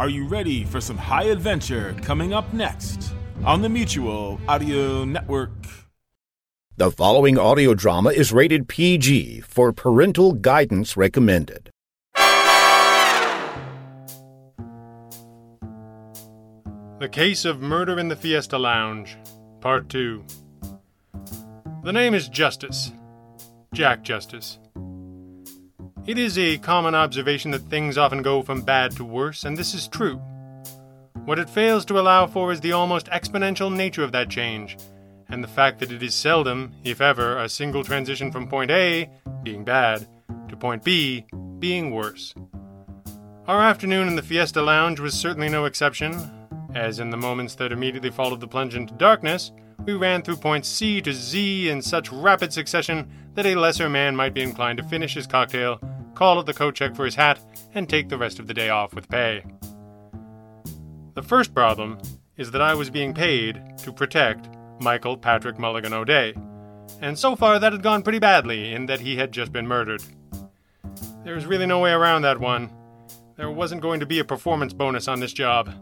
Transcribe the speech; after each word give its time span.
Are 0.00 0.08
you 0.08 0.26
ready 0.26 0.64
for 0.64 0.80
some 0.80 0.96
high 0.96 1.24
adventure 1.24 1.94
coming 2.00 2.32
up 2.32 2.50
next 2.54 3.12
on 3.44 3.60
the 3.60 3.68
Mutual 3.68 4.40
Audio 4.48 5.04
Network? 5.04 5.50
The 6.78 6.90
following 6.90 7.36
audio 7.36 7.74
drama 7.74 8.08
is 8.08 8.32
rated 8.32 8.66
PG 8.66 9.42
for 9.42 9.74
parental 9.74 10.32
guidance 10.32 10.96
recommended. 10.96 11.68
The 16.98 17.10
Case 17.12 17.44
of 17.44 17.60
Murder 17.60 17.98
in 17.98 18.08
the 18.08 18.16
Fiesta 18.16 18.56
Lounge, 18.56 19.18
Part 19.60 19.90
2. 19.90 20.24
The 21.84 21.92
name 21.92 22.14
is 22.14 22.30
Justice. 22.30 22.90
Jack 23.74 24.02
Justice. 24.02 24.59
It 26.10 26.18
is 26.18 26.36
a 26.36 26.58
common 26.58 26.96
observation 26.96 27.52
that 27.52 27.70
things 27.70 27.96
often 27.96 28.20
go 28.20 28.42
from 28.42 28.62
bad 28.62 28.90
to 28.96 29.04
worse, 29.04 29.44
and 29.44 29.56
this 29.56 29.74
is 29.74 29.86
true. 29.86 30.16
What 31.24 31.38
it 31.38 31.48
fails 31.48 31.84
to 31.84 32.00
allow 32.00 32.26
for 32.26 32.50
is 32.50 32.60
the 32.60 32.72
almost 32.72 33.06
exponential 33.06 33.72
nature 33.72 34.02
of 34.02 34.10
that 34.10 34.28
change, 34.28 34.76
and 35.28 35.40
the 35.40 35.46
fact 35.46 35.78
that 35.78 35.92
it 35.92 36.02
is 36.02 36.12
seldom, 36.12 36.72
if 36.82 37.00
ever, 37.00 37.38
a 37.38 37.48
single 37.48 37.84
transition 37.84 38.32
from 38.32 38.48
point 38.48 38.72
A, 38.72 39.08
being 39.44 39.62
bad, 39.62 40.08
to 40.48 40.56
point 40.56 40.82
B, 40.82 41.26
being 41.60 41.92
worse. 41.92 42.34
Our 43.46 43.62
afternoon 43.62 44.08
in 44.08 44.16
the 44.16 44.22
Fiesta 44.22 44.62
Lounge 44.62 44.98
was 44.98 45.14
certainly 45.14 45.48
no 45.48 45.64
exception, 45.64 46.28
as 46.74 46.98
in 46.98 47.10
the 47.10 47.16
moments 47.16 47.54
that 47.54 47.70
immediately 47.70 48.10
followed 48.10 48.40
the 48.40 48.48
plunge 48.48 48.74
into 48.74 48.94
darkness, 48.94 49.52
we 49.86 49.92
ran 49.92 50.22
through 50.22 50.38
points 50.38 50.68
C 50.68 51.00
to 51.02 51.12
Z 51.12 51.68
in 51.68 51.80
such 51.80 52.10
rapid 52.10 52.52
succession 52.52 53.08
that 53.34 53.46
a 53.46 53.54
lesser 53.54 53.88
man 53.88 54.16
might 54.16 54.34
be 54.34 54.42
inclined 54.42 54.78
to 54.78 54.84
finish 54.84 55.14
his 55.14 55.28
cocktail, 55.28 55.80
call 56.20 56.38
at 56.38 56.44
the 56.44 56.52
coat 56.52 56.74
check 56.74 56.94
for 56.94 57.06
his 57.06 57.14
hat, 57.14 57.40
and 57.72 57.88
take 57.88 58.10
the 58.10 58.18
rest 58.18 58.38
of 58.38 58.46
the 58.46 58.52
day 58.52 58.68
off 58.68 58.92
with 58.92 59.08
pay. 59.08 59.42
The 61.14 61.22
first 61.22 61.54
problem 61.54 61.98
is 62.36 62.50
that 62.50 62.60
I 62.60 62.74
was 62.74 62.90
being 62.90 63.14
paid 63.14 63.78
to 63.78 63.90
protect 63.90 64.46
Michael 64.80 65.16
Patrick 65.16 65.58
Mulligan 65.58 65.94
O'Day, 65.94 66.34
and 67.00 67.18
so 67.18 67.34
far 67.34 67.58
that 67.58 67.72
had 67.72 67.82
gone 67.82 68.02
pretty 68.02 68.18
badly 68.18 68.74
in 68.74 68.84
that 68.84 69.00
he 69.00 69.16
had 69.16 69.32
just 69.32 69.50
been 69.50 69.66
murdered. 69.66 70.02
There 71.24 71.34
was 71.34 71.46
really 71.46 71.64
no 71.64 71.78
way 71.78 71.92
around 71.92 72.20
that 72.20 72.38
one. 72.38 72.70
There 73.36 73.50
wasn't 73.50 73.80
going 73.80 74.00
to 74.00 74.06
be 74.06 74.18
a 74.18 74.24
performance 74.24 74.74
bonus 74.74 75.08
on 75.08 75.20
this 75.20 75.32
job. 75.32 75.72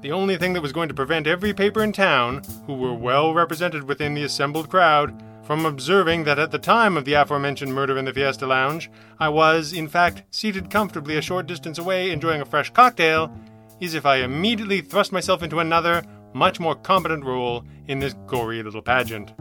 The 0.00 0.10
only 0.10 0.36
thing 0.36 0.52
that 0.54 0.62
was 0.62 0.72
going 0.72 0.88
to 0.88 0.94
prevent 0.94 1.28
every 1.28 1.54
paper 1.54 1.84
in 1.84 1.92
town, 1.92 2.42
who 2.66 2.74
were 2.74 2.94
well 2.94 3.32
represented 3.32 3.84
within 3.84 4.14
the 4.14 4.24
assembled 4.24 4.68
crowd, 4.68 5.22
from 5.48 5.64
observing 5.64 6.24
that 6.24 6.38
at 6.38 6.50
the 6.50 6.58
time 6.58 6.94
of 6.98 7.06
the 7.06 7.14
aforementioned 7.14 7.72
murder 7.72 7.96
in 7.96 8.04
the 8.04 8.12
Fiesta 8.12 8.46
Lounge, 8.46 8.90
I 9.18 9.30
was, 9.30 9.72
in 9.72 9.88
fact, 9.88 10.24
seated 10.30 10.68
comfortably 10.68 11.16
a 11.16 11.22
short 11.22 11.46
distance 11.46 11.78
away 11.78 12.10
enjoying 12.10 12.42
a 12.42 12.44
fresh 12.44 12.68
cocktail, 12.68 13.34
is 13.80 13.94
if 13.94 14.04
I 14.04 14.16
immediately 14.16 14.82
thrust 14.82 15.10
myself 15.10 15.42
into 15.42 15.60
another, 15.60 16.04
much 16.34 16.60
more 16.60 16.74
competent 16.74 17.24
role 17.24 17.64
in 17.86 17.98
this 17.98 18.14
gory 18.26 18.62
little 18.62 18.82
pageant. 18.82 19.32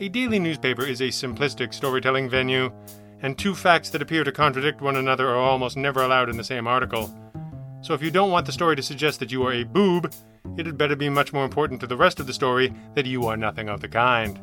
A 0.00 0.10
daily 0.10 0.38
newspaper 0.38 0.84
is 0.84 1.00
a 1.00 1.04
simplistic 1.04 1.72
storytelling 1.72 2.28
venue, 2.28 2.70
and 3.22 3.38
two 3.38 3.54
facts 3.54 3.88
that 3.88 4.02
appear 4.02 4.22
to 4.22 4.32
contradict 4.32 4.82
one 4.82 4.96
another 4.96 5.30
are 5.30 5.36
almost 5.36 5.78
never 5.78 6.02
allowed 6.02 6.28
in 6.28 6.36
the 6.36 6.44
same 6.44 6.66
article. 6.66 7.10
So 7.80 7.94
if 7.94 8.02
you 8.02 8.10
don't 8.10 8.32
want 8.32 8.44
the 8.44 8.52
story 8.52 8.76
to 8.76 8.82
suggest 8.82 9.20
that 9.20 9.32
you 9.32 9.42
are 9.44 9.54
a 9.54 9.64
boob, 9.64 10.12
it 10.58 10.66
had 10.66 10.76
better 10.76 10.94
be 10.94 11.08
much 11.08 11.32
more 11.32 11.46
important 11.46 11.80
to 11.80 11.86
the 11.86 11.96
rest 11.96 12.20
of 12.20 12.26
the 12.26 12.34
story 12.34 12.74
that 12.94 13.06
you 13.06 13.24
are 13.24 13.36
nothing 13.38 13.70
of 13.70 13.80
the 13.80 13.88
kind. 13.88 14.38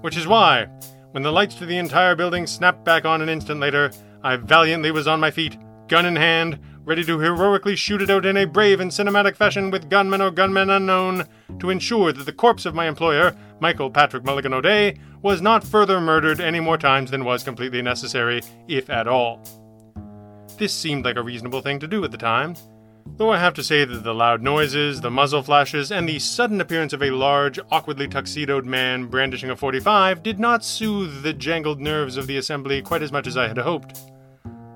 Which 0.00 0.16
is 0.16 0.26
why, 0.26 0.66
when 1.12 1.22
the 1.22 1.32
lights 1.32 1.54
to 1.56 1.66
the 1.66 1.78
entire 1.78 2.16
building 2.16 2.46
snapped 2.46 2.84
back 2.84 3.04
on 3.04 3.22
an 3.22 3.28
instant 3.28 3.60
later, 3.60 3.90
I 4.22 4.36
valiantly 4.36 4.90
was 4.90 5.06
on 5.06 5.20
my 5.20 5.30
feet, 5.30 5.56
gun 5.88 6.06
in 6.06 6.16
hand, 6.16 6.58
ready 6.84 7.04
to 7.04 7.18
heroically 7.18 7.76
shoot 7.76 8.02
it 8.02 8.10
out 8.10 8.26
in 8.26 8.36
a 8.36 8.46
brave 8.46 8.80
and 8.80 8.90
cinematic 8.90 9.36
fashion 9.36 9.70
with 9.70 9.88
gunmen 9.88 10.20
or 10.20 10.30
gunmen 10.30 10.70
unknown, 10.70 11.24
to 11.58 11.70
ensure 11.70 12.12
that 12.12 12.26
the 12.26 12.32
corpse 12.32 12.66
of 12.66 12.74
my 12.74 12.86
employer, 12.86 13.34
Michael 13.60 13.90
Patrick 13.90 14.24
Mulligan 14.24 14.52
O'Day, 14.52 14.98
was 15.22 15.40
not 15.40 15.64
further 15.64 16.00
murdered 16.00 16.40
any 16.40 16.60
more 16.60 16.76
times 16.76 17.10
than 17.10 17.24
was 17.24 17.42
completely 17.42 17.80
necessary, 17.80 18.42
if 18.68 18.90
at 18.90 19.08
all. 19.08 19.40
This 20.58 20.74
seemed 20.74 21.04
like 21.04 21.16
a 21.16 21.22
reasonable 21.22 21.62
thing 21.62 21.78
to 21.80 21.88
do 21.88 22.04
at 22.04 22.10
the 22.10 22.18
time, 22.18 22.54
though 23.06 23.30
I 23.30 23.38
have 23.38 23.54
to 23.54 23.62
say 23.62 23.84
that 23.84 24.02
the 24.04 24.14
loud 24.14 24.42
noises, 24.42 25.00
the 25.00 25.10
muzzle 25.10 25.42
flashes, 25.42 25.92
and 25.92 26.08
the 26.08 26.18
sudden 26.18 26.60
appearance 26.60 26.92
of 26.92 27.02
a 27.02 27.10
large, 27.10 27.58
awkwardly 27.70 28.08
tuxedoed 28.08 28.64
man 28.64 29.06
brandishing 29.06 29.50
a 29.50 29.56
45 29.56 30.22
did 30.22 30.40
not 30.40 30.64
soothe 30.64 31.22
the 31.22 31.32
jangled 31.32 31.80
nerves 31.80 32.16
of 32.16 32.26
the 32.26 32.36
assembly 32.36 32.82
quite 32.82 33.02
as 33.02 33.12
much 33.12 33.26
as 33.26 33.36
I 33.36 33.48
had 33.48 33.58
hoped. 33.58 33.98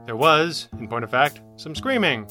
There 0.07 0.17
was, 0.17 0.69
in 0.79 0.89
point 0.89 1.05
of 1.05 1.11
fact, 1.11 1.41
some 1.57 1.75
screaming. 1.75 2.27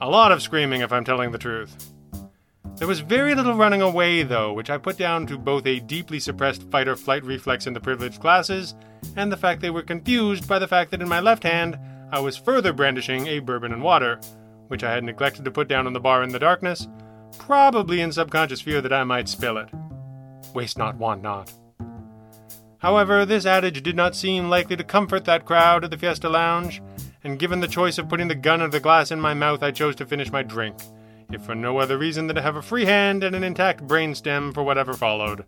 A 0.00 0.08
lot 0.08 0.32
of 0.32 0.42
screaming, 0.42 0.80
if 0.80 0.92
I'm 0.92 1.04
telling 1.04 1.32
the 1.32 1.38
truth. 1.38 1.92
There 2.76 2.86
was 2.86 3.00
very 3.00 3.34
little 3.34 3.54
running 3.54 3.82
away, 3.82 4.22
though, 4.22 4.52
which 4.52 4.70
I 4.70 4.78
put 4.78 4.96
down 4.96 5.26
to 5.26 5.36
both 5.36 5.66
a 5.66 5.80
deeply 5.80 6.20
suppressed 6.20 6.62
fight 6.70 6.86
or 6.86 6.94
flight 6.94 7.24
reflex 7.24 7.66
in 7.66 7.72
the 7.72 7.80
privileged 7.80 8.20
classes, 8.20 8.76
and 9.16 9.32
the 9.32 9.36
fact 9.36 9.60
they 9.60 9.70
were 9.70 9.82
confused 9.82 10.46
by 10.46 10.60
the 10.60 10.68
fact 10.68 10.92
that 10.92 11.02
in 11.02 11.08
my 11.08 11.18
left 11.18 11.42
hand 11.42 11.76
I 12.12 12.20
was 12.20 12.36
further 12.36 12.72
brandishing 12.72 13.26
a 13.26 13.40
bourbon 13.40 13.72
and 13.72 13.82
water, 13.82 14.20
which 14.68 14.84
I 14.84 14.92
had 14.92 15.04
neglected 15.04 15.44
to 15.44 15.50
put 15.50 15.68
down 15.68 15.86
on 15.86 15.92
the 15.92 16.00
bar 16.00 16.22
in 16.22 16.30
the 16.30 16.38
darkness, 16.38 16.86
probably 17.38 18.00
in 18.00 18.12
subconscious 18.12 18.60
fear 18.60 18.80
that 18.80 18.92
I 18.92 19.04
might 19.04 19.28
spill 19.28 19.58
it. 19.58 19.68
Waste 20.54 20.78
not, 20.78 20.96
want 20.96 21.22
not. 21.22 21.52
However, 22.78 23.26
this 23.26 23.44
adage 23.44 23.82
did 23.82 23.96
not 23.96 24.14
seem 24.14 24.48
likely 24.48 24.76
to 24.76 24.84
comfort 24.84 25.24
that 25.24 25.44
crowd 25.44 25.84
at 25.84 25.90
the 25.90 25.98
Fiesta 25.98 26.28
Lounge, 26.28 26.80
and 27.24 27.38
given 27.38 27.60
the 27.60 27.66
choice 27.66 27.98
of 27.98 28.08
putting 28.08 28.28
the 28.28 28.34
gun 28.34 28.62
or 28.62 28.68
the 28.68 28.78
glass 28.78 29.10
in 29.10 29.20
my 29.20 29.34
mouth, 29.34 29.62
I 29.62 29.72
chose 29.72 29.96
to 29.96 30.06
finish 30.06 30.30
my 30.30 30.42
drink, 30.42 30.76
if 31.32 31.42
for 31.42 31.56
no 31.56 31.78
other 31.78 31.98
reason 31.98 32.28
than 32.28 32.36
to 32.36 32.42
have 32.42 32.56
a 32.56 32.62
free 32.62 32.84
hand 32.84 33.24
and 33.24 33.34
an 33.34 33.42
intact 33.42 33.86
brainstem 33.86 34.54
for 34.54 34.62
whatever 34.62 34.94
followed. 34.94 35.44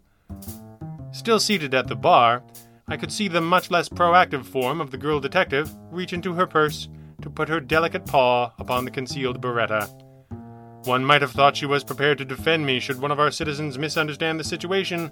Still 1.13 1.39
seated 1.39 1.73
at 1.73 1.87
the 1.87 1.97
bar, 1.97 2.43
I 2.89 2.97
could 2.97 3.13
see 3.13 3.29
the 3.29 3.41
much 3.41 3.71
less 3.71 3.89
proactive 3.89 4.45
form 4.45 4.81
of 4.81 4.91
the 4.91 4.99
girl 4.99 5.21
detective 5.21 5.71
reach 5.91 6.13
into 6.13 6.35
her 6.35 6.47
purse 6.47 6.89
to 7.23 7.31
put 7.31 7.49
her 7.49 7.61
delicate 7.61 8.07
paw 8.07 8.53
upon 8.59 8.85
the 8.85 8.91
concealed 8.91 9.41
Beretta. 9.41 9.89
One 10.85 11.05
might 11.05 11.21
have 11.21 11.33
thought 11.33 11.57
she 11.57 11.67
was 11.67 11.85
prepared 11.85 12.19
to 12.19 12.25
defend 12.25 12.65
me 12.65 12.81
should 12.81 13.01
one 13.01 13.11
of 13.11 13.21
our 13.21 13.31
citizens 13.31 13.79
misunderstand 13.79 14.41
the 14.41 14.45
situation, 14.45 15.11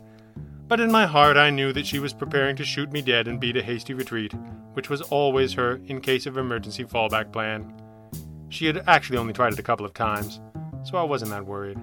but 0.67 0.81
in 0.81 0.91
my 0.91 1.07
heart 1.07 1.37
I 1.37 1.51
knew 1.51 1.73
that 1.73 1.87
she 1.87 1.99
was 1.99 2.13
preparing 2.13 2.57
to 2.57 2.65
shoot 2.65 2.91
me 2.91 3.03
dead 3.03 3.29
and 3.29 3.39
beat 3.39 3.57
a 3.57 3.63
hasty 3.63 3.95
retreat, 3.95 4.33
which 4.73 4.89
was 4.89 5.03
always 5.03 5.53
her 5.55 5.81
in 5.87 6.01
case 6.01 6.27
of 6.27 6.37
emergency 6.37 6.85
fallback 6.85 7.33
plan. 7.33 7.73
She 8.49 8.67
had 8.67 8.85
actually 8.87 9.19
only 9.19 9.33
tried 9.33 9.53
it 9.53 9.59
a 9.59 9.63
couple 9.63 9.85
of 9.85 9.93
times, 9.93 10.41
so 10.85 10.97
I 10.97 11.03
wasn't 11.03 11.31
that 11.33 11.47
worried. 11.47 11.79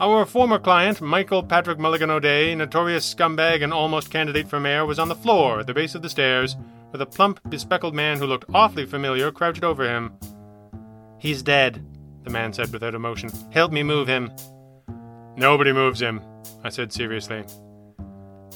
Our 0.00 0.24
former 0.24 0.58
client, 0.58 1.00
Michael 1.00 1.42
Patrick 1.42 1.78
Mulligan 1.78 2.10
O'Day, 2.10 2.54
notorious 2.54 3.14
scumbag 3.14 3.62
and 3.62 3.72
almost 3.72 4.10
candidate 4.10 4.48
for 4.48 4.58
mayor, 4.58 4.84
was 4.84 4.98
on 4.98 5.08
the 5.08 5.14
floor 5.14 5.60
at 5.60 5.66
the 5.66 5.74
base 5.74 5.94
of 5.94 6.02
the 6.02 6.10
stairs, 6.10 6.56
with 6.94 7.02
a 7.02 7.06
plump, 7.06 7.40
bespectacled 7.50 7.92
man 7.92 8.18
who 8.18 8.24
looked 8.24 8.48
awfully 8.54 8.86
familiar 8.86 9.32
crouched 9.32 9.64
over 9.64 9.82
him. 9.82 10.12
He's 11.18 11.42
dead, 11.42 11.84
the 12.22 12.30
man 12.30 12.52
said 12.52 12.72
without 12.72 12.94
emotion. 12.94 13.30
Help 13.50 13.72
me 13.72 13.82
move 13.82 14.06
him. 14.06 14.30
Nobody 15.36 15.72
moves 15.72 16.00
him, 16.00 16.20
I 16.62 16.68
said 16.68 16.92
seriously. 16.92 17.42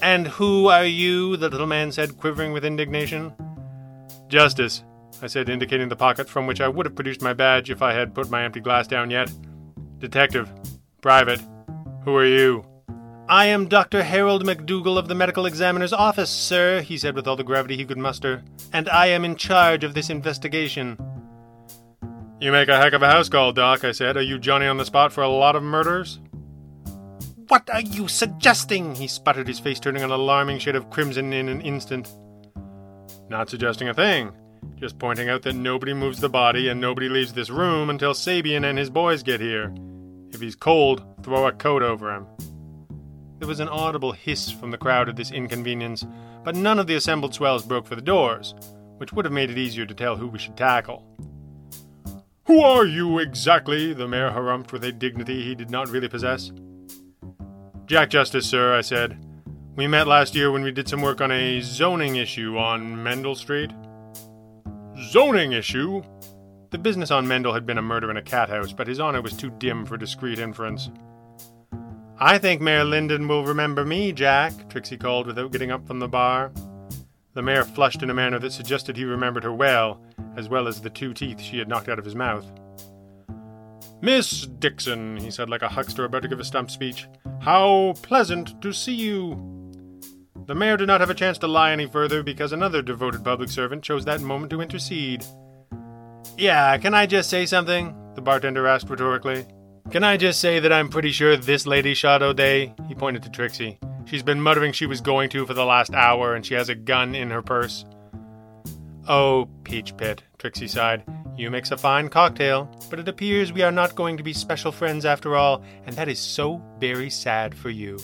And 0.02 0.28
who 0.28 0.68
are 0.68 0.84
you? 0.84 1.36
the 1.36 1.48
little 1.48 1.66
man 1.66 1.90
said, 1.90 2.16
quivering 2.16 2.52
with 2.52 2.64
indignation. 2.64 3.34
Justice, 4.28 4.84
I 5.20 5.26
said, 5.26 5.48
indicating 5.48 5.88
the 5.88 5.96
pocket 5.96 6.28
from 6.28 6.46
which 6.46 6.60
I 6.60 6.68
would 6.68 6.86
have 6.86 6.94
produced 6.94 7.20
my 7.20 7.32
badge 7.32 7.70
if 7.70 7.82
I 7.82 7.92
had 7.92 8.14
put 8.14 8.30
my 8.30 8.44
empty 8.44 8.60
glass 8.60 8.86
down 8.86 9.10
yet. 9.10 9.32
Detective, 9.98 10.48
Private. 11.00 11.40
Who 12.04 12.14
are 12.14 12.24
you? 12.24 12.64
I 13.30 13.46
am 13.46 13.68
Dr. 13.68 14.02
Harold 14.04 14.44
McDougal 14.46 14.96
of 14.96 15.06
the 15.06 15.14
Medical 15.14 15.44
Examiner's 15.44 15.92
Office, 15.92 16.30
sir, 16.30 16.80
he 16.80 16.96
said 16.96 17.14
with 17.14 17.28
all 17.28 17.36
the 17.36 17.44
gravity 17.44 17.76
he 17.76 17.84
could 17.84 17.98
muster, 17.98 18.42
and 18.72 18.88
I 18.88 19.08
am 19.08 19.22
in 19.22 19.36
charge 19.36 19.84
of 19.84 19.92
this 19.92 20.08
investigation. 20.08 20.96
You 22.40 22.52
make 22.52 22.70
a 22.70 22.78
heck 22.78 22.94
of 22.94 23.02
a 23.02 23.10
house 23.10 23.28
call, 23.28 23.52
Doc, 23.52 23.84
I 23.84 23.92
said. 23.92 24.16
Are 24.16 24.22
you 24.22 24.38
Johnny 24.38 24.66
on 24.66 24.78
the 24.78 24.84
spot 24.86 25.12
for 25.12 25.22
a 25.22 25.28
lot 25.28 25.56
of 25.56 25.62
murders? 25.62 26.20
What 27.48 27.68
are 27.68 27.82
you 27.82 28.08
suggesting? 28.08 28.94
he 28.94 29.06
sputtered, 29.06 29.46
his 29.46 29.60
face 29.60 29.78
turning 29.78 30.02
an 30.02 30.10
alarming 30.10 30.58
shade 30.58 30.76
of 30.76 30.88
crimson 30.88 31.34
in 31.34 31.50
an 31.50 31.60
instant. 31.60 32.10
Not 33.28 33.50
suggesting 33.50 33.90
a 33.90 33.94
thing. 33.94 34.32
Just 34.76 34.98
pointing 34.98 35.28
out 35.28 35.42
that 35.42 35.54
nobody 35.54 35.92
moves 35.92 36.20
the 36.20 36.30
body 36.30 36.68
and 36.68 36.80
nobody 36.80 37.10
leaves 37.10 37.34
this 37.34 37.50
room 37.50 37.90
until 37.90 38.14
Sabian 38.14 38.64
and 38.64 38.78
his 38.78 38.88
boys 38.88 39.22
get 39.22 39.38
here. 39.38 39.74
If 40.30 40.40
he's 40.40 40.56
cold, 40.56 41.04
throw 41.22 41.46
a 41.46 41.52
coat 41.52 41.82
over 41.82 42.14
him. 42.14 42.26
There 43.38 43.48
was 43.48 43.60
an 43.60 43.68
audible 43.68 44.12
hiss 44.12 44.50
from 44.50 44.70
the 44.70 44.78
crowd 44.78 45.08
at 45.08 45.16
this 45.16 45.30
inconvenience, 45.30 46.04
but 46.44 46.56
none 46.56 46.78
of 46.78 46.86
the 46.86 46.96
assembled 46.96 47.34
swells 47.34 47.64
broke 47.64 47.86
for 47.86 47.94
the 47.94 48.02
doors, 48.02 48.54
which 48.96 49.12
would 49.12 49.24
have 49.24 49.32
made 49.32 49.50
it 49.50 49.58
easier 49.58 49.86
to 49.86 49.94
tell 49.94 50.16
who 50.16 50.26
we 50.26 50.38
should 50.38 50.56
tackle. 50.56 51.04
Who 52.46 52.60
are 52.60 52.84
you 52.84 53.18
exactly? 53.18 53.92
the 53.92 54.08
mayor 54.08 54.30
harumphed 54.30 54.72
with 54.72 54.82
a 54.82 54.90
dignity 54.90 55.42
he 55.44 55.54
did 55.54 55.70
not 55.70 55.88
really 55.88 56.08
possess. 56.08 56.50
Jack 57.86 58.10
Justice, 58.10 58.46
sir, 58.46 58.76
I 58.76 58.80
said. 58.80 59.24
We 59.76 59.86
met 59.86 60.08
last 60.08 60.34
year 60.34 60.50
when 60.50 60.62
we 60.62 60.72
did 60.72 60.88
some 60.88 61.02
work 61.02 61.20
on 61.20 61.30
a 61.30 61.60
zoning 61.60 62.16
issue 62.16 62.58
on 62.58 63.02
Mendel 63.02 63.34
Street. 63.34 63.70
zoning 65.10 65.52
issue. 65.52 66.02
The 66.70 66.78
business 66.78 67.10
on 67.10 67.28
Mendel 67.28 67.54
had 67.54 67.64
been 67.64 67.78
a 67.78 67.82
murder 67.82 68.10
in 68.10 68.16
a 68.16 68.22
cat 68.22 68.48
house, 68.48 68.72
but 68.72 68.88
his 68.88 68.98
honor 68.98 69.22
was 69.22 69.32
too 69.32 69.50
dim 69.50 69.86
for 69.86 69.96
discreet 69.96 70.38
inference. 70.38 70.90
I 72.20 72.38
think 72.38 72.60
Mayor 72.60 72.84
Linden 72.84 73.28
will 73.28 73.44
remember 73.44 73.84
me, 73.84 74.10
Jack, 74.12 74.52
Trixie 74.68 74.96
called 74.96 75.28
without 75.28 75.52
getting 75.52 75.70
up 75.70 75.86
from 75.86 76.00
the 76.00 76.08
bar. 76.08 76.50
The 77.34 77.42
mayor 77.42 77.62
flushed 77.62 78.02
in 78.02 78.10
a 78.10 78.14
manner 78.14 78.40
that 78.40 78.52
suggested 78.52 78.96
he 78.96 79.04
remembered 79.04 79.44
her 79.44 79.52
well, 79.52 80.02
as 80.36 80.48
well 80.48 80.66
as 80.66 80.80
the 80.80 80.90
two 80.90 81.14
teeth 81.14 81.40
she 81.40 81.58
had 81.58 81.68
knocked 81.68 81.88
out 81.88 82.00
of 82.00 82.04
his 82.04 82.16
mouth. 82.16 82.44
Miss 84.00 84.46
Dixon, 84.46 85.16
he 85.18 85.30
said 85.30 85.48
like 85.48 85.62
a 85.62 85.68
huckster 85.68 86.04
about 86.04 86.22
to 86.22 86.28
give 86.28 86.40
a 86.40 86.44
stump 86.44 86.72
speech, 86.72 87.06
how 87.40 87.94
pleasant 88.02 88.60
to 88.62 88.72
see 88.72 88.94
you. 88.94 89.40
The 90.46 90.56
mayor 90.56 90.76
did 90.76 90.88
not 90.88 91.00
have 91.00 91.10
a 91.10 91.14
chance 91.14 91.38
to 91.38 91.46
lie 91.46 91.70
any 91.70 91.86
further 91.86 92.24
because 92.24 92.52
another 92.52 92.82
devoted 92.82 93.22
public 93.22 93.48
servant 93.48 93.84
chose 93.84 94.04
that 94.06 94.22
moment 94.22 94.50
to 94.50 94.60
intercede. 94.60 95.24
Yeah, 96.36 96.76
can 96.78 96.94
I 96.94 97.06
just 97.06 97.30
say 97.30 97.46
something? 97.46 97.94
The 98.14 98.22
bartender 98.22 98.66
asked 98.66 98.90
rhetorically. 98.90 99.46
Can 99.90 100.04
I 100.04 100.18
just 100.18 100.40
say 100.40 100.60
that 100.60 100.70
I'm 100.70 100.90
pretty 100.90 101.12
sure 101.12 101.34
this 101.34 101.66
lady 101.66 101.94
shot 101.94 102.22
O'Day? 102.22 102.74
He 102.88 102.94
pointed 102.94 103.22
to 103.22 103.30
Trixie. 103.30 103.78
She's 104.04 104.22
been 104.22 104.42
muttering 104.42 104.72
she 104.72 104.84
was 104.84 105.00
going 105.00 105.30
to 105.30 105.46
for 105.46 105.54
the 105.54 105.64
last 105.64 105.94
hour, 105.94 106.34
and 106.34 106.44
she 106.44 106.52
has 106.52 106.68
a 106.68 106.74
gun 106.74 107.14
in 107.14 107.30
her 107.30 107.40
purse. 107.40 107.86
Oh, 109.08 109.48
Peach 109.64 109.96
Pit, 109.96 110.22
Trixie 110.36 110.68
sighed. 110.68 111.04
You 111.38 111.50
mix 111.50 111.70
a 111.70 111.78
fine 111.78 112.10
cocktail, 112.10 112.70
but 112.90 112.98
it 112.98 113.08
appears 113.08 113.50
we 113.50 113.62
are 113.62 113.72
not 113.72 113.94
going 113.94 114.18
to 114.18 114.22
be 114.22 114.34
special 114.34 114.72
friends 114.72 115.06
after 115.06 115.36
all, 115.36 115.62
and 115.86 115.96
that 115.96 116.08
is 116.08 116.18
so 116.18 116.62
very 116.78 117.08
sad 117.08 117.54
for 117.54 117.70
you. 117.70 117.98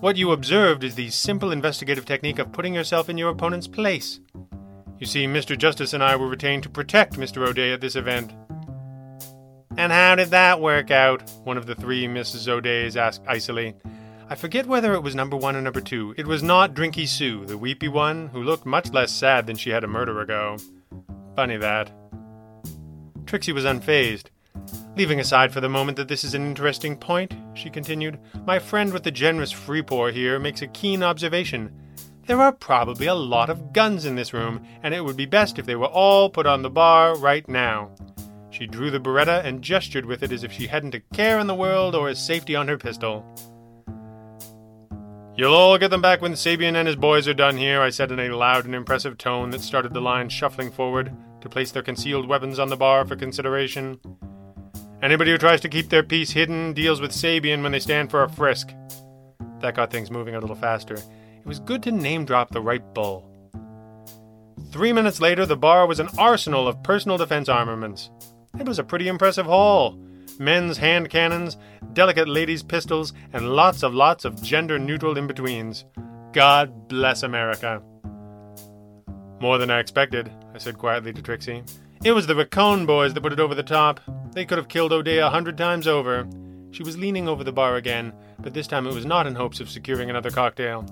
What 0.00 0.16
you 0.16 0.32
observed 0.32 0.82
is 0.82 0.96
the 0.96 1.10
simple 1.10 1.52
investigative 1.52 2.04
technique 2.04 2.40
of 2.40 2.50
putting 2.50 2.74
yourself 2.74 3.08
in 3.08 3.16
your 3.16 3.30
opponent's 3.30 3.68
place. 3.68 4.18
You 4.98 5.06
see, 5.06 5.26
Mr. 5.26 5.56
Justice 5.56 5.92
and 5.92 6.02
I 6.02 6.16
were 6.16 6.28
retained 6.28 6.64
to 6.64 6.68
protect 6.68 7.14
Mr. 7.14 7.46
O'Day 7.46 7.72
at 7.72 7.80
this 7.80 7.94
event, 7.94 8.32
and 9.76 9.92
how 9.92 10.14
did 10.14 10.28
that 10.30 10.60
work 10.60 10.90
out? 10.90 11.28
One 11.44 11.56
of 11.56 11.66
the 11.66 11.74
three 11.74 12.06
Mrs. 12.06 12.48
O'Days 12.48 12.96
asked 12.96 13.22
icily. 13.26 13.74
I 14.28 14.36
forget 14.36 14.66
whether 14.66 14.94
it 14.94 15.02
was 15.02 15.14
number 15.14 15.36
one 15.36 15.54
or 15.56 15.60
number 15.60 15.80
two. 15.80 16.14
It 16.16 16.26
was 16.26 16.42
not 16.42 16.74
Drinky 16.74 17.06
Sue, 17.06 17.44
the 17.44 17.58
weepy 17.58 17.88
one, 17.88 18.28
who 18.28 18.42
looked 18.42 18.64
much 18.64 18.92
less 18.92 19.12
sad 19.12 19.46
than 19.46 19.56
she 19.56 19.70
had 19.70 19.84
a 19.84 19.88
murder 19.88 20.20
ago. 20.20 20.56
Funny 21.36 21.56
that. 21.58 21.90
Trixie 23.26 23.52
was 23.52 23.64
unfazed. 23.64 24.26
Leaving 24.96 25.18
aside 25.18 25.52
for 25.52 25.60
the 25.60 25.68
moment 25.68 25.96
that 25.96 26.08
this 26.08 26.22
is 26.22 26.34
an 26.34 26.46
interesting 26.46 26.96
point, 26.96 27.34
she 27.54 27.68
continued, 27.68 28.18
my 28.46 28.58
friend 28.58 28.92
with 28.92 29.02
the 29.02 29.10
generous 29.10 29.50
free 29.50 29.82
pour 29.82 30.10
here 30.10 30.38
makes 30.38 30.62
a 30.62 30.68
keen 30.68 31.02
observation. 31.02 31.70
There 32.26 32.40
are 32.40 32.52
probably 32.52 33.06
a 33.06 33.14
lot 33.14 33.50
of 33.50 33.72
guns 33.72 34.06
in 34.06 34.14
this 34.14 34.32
room, 34.32 34.64
and 34.82 34.94
it 34.94 35.04
would 35.04 35.16
be 35.16 35.26
best 35.26 35.58
if 35.58 35.66
they 35.66 35.76
were 35.76 35.86
all 35.86 36.30
put 36.30 36.46
on 36.46 36.62
the 36.62 36.70
bar 36.70 37.16
right 37.18 37.46
now. 37.48 37.90
She 38.54 38.68
drew 38.68 38.92
the 38.92 39.00
Beretta 39.00 39.44
and 39.44 39.62
gestured 39.62 40.06
with 40.06 40.22
it 40.22 40.30
as 40.30 40.44
if 40.44 40.52
she 40.52 40.68
hadn't 40.68 40.94
a 40.94 41.00
care 41.12 41.40
in 41.40 41.48
the 41.48 41.56
world 41.56 41.96
or 41.96 42.08
a 42.08 42.14
safety 42.14 42.54
on 42.54 42.68
her 42.68 42.78
pistol. 42.78 43.26
You'll 45.36 45.54
all 45.54 45.76
get 45.76 45.90
them 45.90 46.00
back 46.00 46.22
when 46.22 46.34
Sabian 46.34 46.76
and 46.76 46.86
his 46.86 46.94
boys 46.94 47.26
are 47.26 47.34
done 47.34 47.56
here, 47.56 47.80
I 47.80 47.90
said 47.90 48.12
in 48.12 48.20
a 48.20 48.36
loud 48.36 48.64
and 48.64 48.72
impressive 48.72 49.18
tone 49.18 49.50
that 49.50 49.60
started 49.60 49.92
the 49.92 50.00
line 50.00 50.28
shuffling 50.28 50.70
forward 50.70 51.12
to 51.40 51.48
place 51.48 51.72
their 51.72 51.82
concealed 51.82 52.28
weapons 52.28 52.60
on 52.60 52.68
the 52.68 52.76
bar 52.76 53.04
for 53.04 53.16
consideration. 53.16 53.98
Anybody 55.02 55.32
who 55.32 55.38
tries 55.38 55.60
to 55.62 55.68
keep 55.68 55.88
their 55.88 56.04
piece 56.04 56.30
hidden 56.30 56.74
deals 56.74 57.00
with 57.00 57.10
Sabian 57.10 57.60
when 57.64 57.72
they 57.72 57.80
stand 57.80 58.08
for 58.08 58.22
a 58.22 58.30
frisk. 58.30 58.72
That 59.62 59.74
got 59.74 59.90
things 59.90 60.12
moving 60.12 60.36
a 60.36 60.40
little 60.40 60.54
faster. 60.54 60.94
It 60.94 61.44
was 61.44 61.58
good 61.58 61.82
to 61.82 61.90
name 61.90 62.24
drop 62.24 62.52
the 62.52 62.62
right 62.62 62.94
bull. 62.94 63.28
Three 64.70 64.92
minutes 64.92 65.20
later, 65.20 65.44
the 65.44 65.56
bar 65.56 65.88
was 65.88 65.98
an 65.98 66.08
arsenal 66.16 66.68
of 66.68 66.84
personal 66.84 67.18
defense 67.18 67.48
armaments. 67.48 68.10
It 68.58 68.66
was 68.66 68.78
a 68.78 68.84
pretty 68.84 69.08
impressive 69.08 69.46
haul. 69.46 69.98
Men's 70.38 70.78
hand 70.78 71.10
cannons, 71.10 71.56
delicate 71.92 72.28
ladies' 72.28 72.62
pistols, 72.62 73.12
and 73.32 73.50
lots 73.50 73.82
of 73.82 73.94
lots 73.94 74.24
of 74.24 74.42
gender 74.42 74.78
neutral 74.78 75.16
in 75.16 75.26
betweens. 75.26 75.84
God 76.32 76.88
bless 76.88 77.22
America. 77.22 77.82
More 79.40 79.58
than 79.58 79.70
I 79.70 79.80
expected, 79.80 80.30
I 80.54 80.58
said 80.58 80.78
quietly 80.78 81.12
to 81.12 81.22
Trixie. 81.22 81.62
It 82.04 82.12
was 82.12 82.26
the 82.26 82.34
Raccoon 82.34 82.86
boys 82.86 83.14
that 83.14 83.20
put 83.20 83.32
it 83.32 83.40
over 83.40 83.54
the 83.54 83.62
top. 83.62 84.00
They 84.32 84.44
could 84.44 84.58
have 84.58 84.68
killed 84.68 84.92
O'Day 84.92 85.18
a 85.18 85.30
hundred 85.30 85.56
times 85.58 85.86
over. 85.86 86.26
She 86.70 86.82
was 86.82 86.98
leaning 86.98 87.28
over 87.28 87.44
the 87.44 87.52
bar 87.52 87.76
again, 87.76 88.12
but 88.40 88.54
this 88.54 88.66
time 88.66 88.86
it 88.86 88.94
was 88.94 89.06
not 89.06 89.26
in 89.26 89.34
hopes 89.34 89.60
of 89.60 89.70
securing 89.70 90.10
another 90.10 90.30
cocktail. 90.30 90.84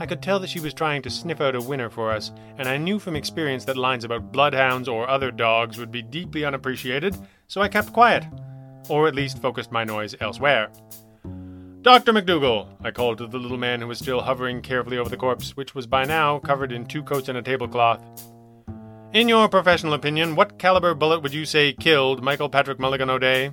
I 0.00 0.06
could 0.06 0.22
tell 0.22 0.38
that 0.38 0.50
she 0.50 0.60
was 0.60 0.72
trying 0.72 1.02
to 1.02 1.10
sniff 1.10 1.40
out 1.40 1.56
a 1.56 1.60
winner 1.60 1.90
for 1.90 2.12
us, 2.12 2.30
and 2.56 2.68
I 2.68 2.76
knew 2.76 3.00
from 3.00 3.16
experience 3.16 3.64
that 3.64 3.76
lines 3.76 4.04
about 4.04 4.30
bloodhounds 4.30 4.88
or 4.88 5.08
other 5.08 5.32
dogs 5.32 5.76
would 5.76 5.90
be 5.90 6.02
deeply 6.02 6.44
unappreciated, 6.44 7.16
so 7.48 7.60
I 7.60 7.68
kept 7.68 7.92
quiet, 7.92 8.24
or 8.88 9.08
at 9.08 9.16
least 9.16 9.42
focused 9.42 9.72
my 9.72 9.82
noise 9.82 10.14
elsewhere. 10.20 10.70
Dr. 11.82 12.12
McDougal, 12.12 12.68
I 12.80 12.92
called 12.92 13.18
to 13.18 13.26
the 13.26 13.38
little 13.38 13.58
man 13.58 13.80
who 13.80 13.88
was 13.88 13.98
still 13.98 14.20
hovering 14.20 14.62
carefully 14.62 14.98
over 14.98 15.10
the 15.10 15.16
corpse, 15.16 15.56
which 15.56 15.74
was 15.74 15.86
by 15.86 16.04
now 16.04 16.38
covered 16.38 16.70
in 16.70 16.86
two 16.86 17.02
coats 17.02 17.28
and 17.28 17.38
a 17.38 17.42
tablecloth. 17.42 18.00
In 19.12 19.28
your 19.28 19.48
professional 19.48 19.94
opinion, 19.94 20.36
what 20.36 20.58
caliber 20.58 20.94
bullet 20.94 21.20
would 21.20 21.34
you 21.34 21.44
say 21.44 21.72
killed 21.72 22.22
Michael 22.22 22.48
Patrick 22.48 22.78
Mulligan 22.78 23.10
O'Day? 23.10 23.52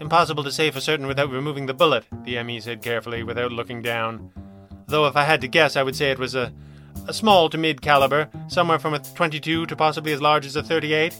Impossible 0.00 0.44
to 0.44 0.52
say 0.52 0.70
for 0.70 0.80
certain 0.80 1.06
without 1.06 1.30
removing 1.30 1.66
the 1.66 1.74
bullet, 1.74 2.04
the 2.24 2.42
ME 2.42 2.60
said 2.60 2.82
carefully, 2.82 3.22
without 3.22 3.52
looking 3.52 3.80
down 3.80 4.32
though 4.92 5.06
if 5.06 5.16
I 5.16 5.24
had 5.24 5.40
to 5.40 5.48
guess, 5.48 5.74
I 5.74 5.82
would 5.82 5.96
say 5.96 6.12
it 6.12 6.18
was 6.18 6.36
a, 6.36 6.52
a 7.08 7.12
small 7.12 7.50
to 7.50 7.58
mid 7.58 7.82
caliber, 7.82 8.30
somewhere 8.46 8.78
from 8.78 8.94
a 8.94 9.00
22 9.00 9.66
to 9.66 9.76
possibly 9.76 10.12
as 10.12 10.22
large 10.22 10.46
as 10.46 10.54
a 10.54 10.62
38. 10.62 11.18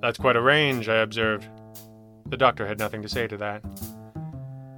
That's 0.00 0.18
quite 0.18 0.36
a 0.36 0.40
range, 0.40 0.88
I 0.88 0.96
observed. 0.96 1.46
The 2.26 2.36
doctor 2.36 2.66
had 2.66 2.78
nothing 2.78 3.02
to 3.02 3.08
say 3.08 3.26
to 3.26 3.36
that. 3.36 3.62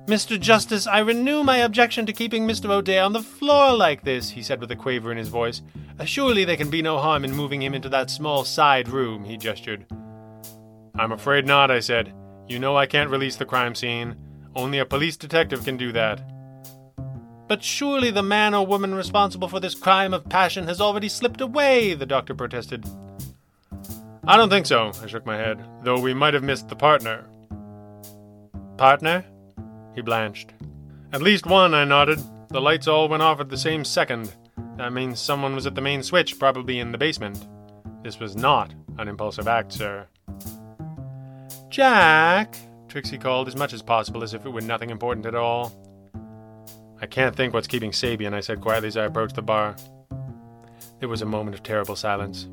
Mr. 0.07 0.41
Justice, 0.41 0.87
I 0.87 1.01
renew 1.01 1.45
my 1.45 1.59
objection 1.59 2.07
to 2.07 2.15
keeping 2.15 2.49
Mr. 2.49 2.71
O'Day 2.71 2.99
on 2.99 3.13
the 3.13 3.23
floor 3.23 3.77
like 3.77 4.05
this, 4.05 4.31
he 4.31 4.43
said 4.43 4.59
with 4.59 4.71
a 4.71 4.77
quaver 4.77 5.13
in 5.13 5.19
his 5.19 5.29
voice. 5.29 5.61
Uh, 6.01 6.05
surely 6.07 6.45
there 6.45 6.57
can 6.57 6.71
be 6.71 6.81
no 6.81 6.99
harm 6.99 7.25
in 7.25 7.33
moving 7.33 7.63
him 7.63 7.75
into 7.75 7.91
that 7.91 8.09
small 8.09 8.45
side 8.45 8.89
room, 8.89 9.25
he 9.25 9.37
gestured. 9.37 9.85
I'm 10.99 11.13
afraid 11.13 11.47
not, 11.47 11.71
I 11.71 11.81
said. 11.81 12.15
You 12.49 12.59
know 12.59 12.75
I 12.77 12.87
can't 12.87 13.11
release 13.11 13.37
the 13.37 13.45
crime 13.45 13.75
scene. 13.75 14.17
Only 14.57 14.79
a 14.79 14.87
police 14.87 15.19
detective 15.19 15.65
can 15.65 15.77
do 15.77 15.93
that. 15.93 16.23
But 17.49 17.65
surely 17.65 18.11
the 18.11 18.23
man 18.23 18.55
or 18.55 18.67
woman 18.67 18.95
responsible 18.95 19.49
for 19.49 19.59
this 19.59 19.75
crime 19.75 20.13
of 20.13 20.29
passion 20.29 20.67
has 20.67 20.81
already 20.81 21.09
slipped 21.09 21.41
away, 21.41 21.95
the 21.95 22.07
doctor 22.07 22.35
protested. 22.35 22.85
I 24.27 24.37
don't 24.37 24.51
think 24.51 24.67
so, 24.67 24.93
I 25.03 25.07
shook 25.07 25.25
my 25.25 25.37
head, 25.37 25.65
though 25.83 25.99
we 25.99 26.13
might 26.13 26.35
have 26.35 26.43
missed 26.43 26.69
the 26.69 26.77
partner. 26.77 27.25
Partner? 28.77 29.25
He 29.95 30.03
blanched. 30.03 30.53
At 31.13 31.23
least 31.23 31.47
one, 31.47 31.73
I 31.73 31.85
nodded. 31.85 32.21
The 32.51 32.61
lights 32.61 32.87
all 32.87 33.09
went 33.09 33.23
off 33.23 33.41
at 33.41 33.49
the 33.49 33.57
same 33.57 33.85
second. 33.85 34.35
That 34.77 34.93
means 34.93 35.19
someone 35.19 35.55
was 35.55 35.67
at 35.67 35.75
the 35.75 35.81
main 35.81 36.03
switch, 36.03 36.39
probably 36.39 36.79
in 36.79 36.93
the 36.93 36.99
basement. 36.99 37.49
This 38.03 38.21
was 38.21 38.37
not 38.37 38.75
an 38.99 39.09
impulsive 39.09 39.49
act, 39.49 39.73
sir. 39.73 40.07
Jack, 41.71 42.57
Trixie 42.89 43.19
called 43.19 43.49
as 43.49 43.57
much 43.57 43.73
as 43.73 43.83
possible 43.83 44.23
as 44.23 44.35
if 44.35 44.45
it 44.45 44.51
were 44.51 44.61
nothing 44.61 44.91
important 44.91 45.25
at 45.25 45.35
all. 45.35 45.73
I 47.01 47.07
can't 47.07 47.37
think 47.37 47.55
what's 47.55 47.69
keeping 47.69 47.93
Sabian, 47.93 48.35
I 48.35 48.41
said 48.41 48.61
quietly 48.61 48.89
as 48.89 48.97
I 48.97 49.05
approached 49.05 49.37
the 49.37 49.43
bar. 49.43 49.77
There 51.01 51.09
was 51.09 51.23
a 51.23 51.27
moment 51.27 51.55
of 51.55 51.63
terrible 51.63 51.97
silence. 51.97 52.49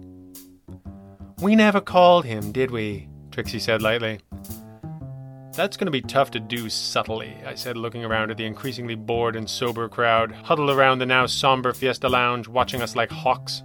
We 1.42 1.56
never 1.56 1.82
called 1.82 2.26
him, 2.26 2.52
did 2.52 2.72
we? 2.72 3.10
Trixie 3.32 3.60
said 3.60 3.82
lightly. 3.82 4.20
That's 5.54 5.78
going 5.78 5.88
to 5.88 5.92
be 5.92 6.02
tough 6.02 6.32
to 6.32 6.40
do 6.40 6.70
subtly, 6.70 7.34
I 7.46 7.56
said, 7.56 7.78
looking 7.78 8.06
around 8.06 8.30
at 8.30 8.38
the 8.38 8.46
increasingly 8.46 8.96
bored 8.96 9.36
and 9.36 9.50
sober 9.50 9.88
crowd 9.88 10.32
huddled 10.32 10.70
around 10.70 11.00
the 11.00 11.06
now 11.06 11.26
somber 11.26 11.74
Fiesta 11.74 12.10
Lounge, 12.10 12.48
watching 12.48 12.82
us 12.82 12.96
like 12.96 13.10
hawks. 13.10 13.64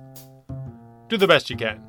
Do 1.08 1.16
the 1.16 1.26
best 1.26 1.50
you 1.50 1.56
can. 1.56 1.82